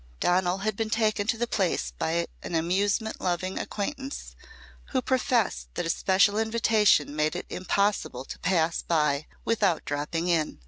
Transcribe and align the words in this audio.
Donal 0.19 0.57
had 0.61 0.75
been 0.75 0.89
taken 0.89 1.27
to 1.27 1.37
the 1.37 1.45
place 1.45 1.91
by 1.99 2.25
an 2.41 2.55
amusement 2.55 3.21
loving 3.21 3.59
acquaintance 3.59 4.35
who 4.85 4.99
professed 5.03 5.69
that 5.75 5.85
a 5.85 5.91
special 5.91 6.39
invitation 6.39 7.15
made 7.15 7.35
it 7.35 7.45
impossible 7.51 8.25
to 8.25 8.39
pass 8.39 8.81
by 8.81 9.27
without 9.45 9.85
dropping 9.85 10.27
in. 10.27 10.59